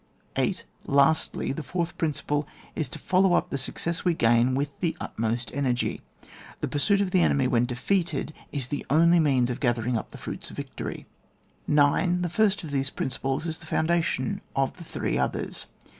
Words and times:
8. 0.35 0.65
Lastly, 0.87 1.51
the 1.51 1.61
fourth 1.61 1.95
principle 1.95 2.47
is: 2.75 2.89
to 2.89 2.97
follow 2.97 3.35
up 3.35 3.51
the 3.51 3.57
success 3.59 4.03
we 4.03 4.15
gain 4.15 4.55
with 4.55 4.79
the 4.79 4.97
utmost 4.99 5.51
energy. 5.53 6.01
The 6.59 6.67
pursuit 6.67 7.01
of 7.01 7.11
the 7.11 7.21
enemy 7.21 7.45
when 7.47 7.65
de 7.67 7.75
feated, 7.75 8.33
is 8.51 8.69
the 8.69 8.83
only 8.89 9.19
means 9.19 9.51
of 9.51 9.59
gathering 9.59 9.95
up 9.99 10.09
the 10.09 10.17
fruits 10.17 10.49
of 10.49 10.57
victory. 10.57 11.05
9. 11.67 12.23
The 12.23 12.29
first 12.29 12.63
of 12.63 12.71
tibiese 12.71 12.95
principles 12.95 13.45
is 13.45 13.59
the 13.59 13.67
foundation 13.67 14.41
of 14.55 14.75
the 14.77 14.83
three 14.83 15.19
others. 15.19 15.67